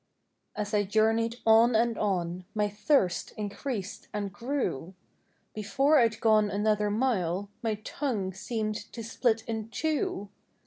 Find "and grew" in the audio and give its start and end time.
4.11-4.95